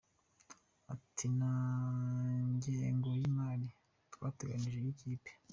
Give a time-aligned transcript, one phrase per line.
[0.93, 1.55] Ati “Nta
[2.55, 3.67] ngengo y’imari
[4.13, 5.29] twateganyije y’ikipe.